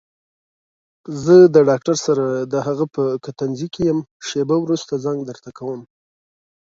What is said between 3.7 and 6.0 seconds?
کې يم شېبه وروسته زنګ درته کوم.